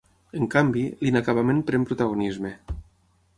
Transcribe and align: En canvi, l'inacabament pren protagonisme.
En 0.37 0.45
canvi, 0.53 0.85
l'inacabament 1.07 1.61
pren 1.69 1.85
protagonisme. 1.91 2.55